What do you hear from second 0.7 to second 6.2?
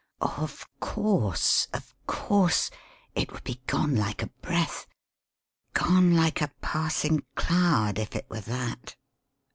course, of course! It would be gone like a breath, gone